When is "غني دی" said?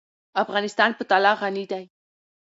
1.41-1.83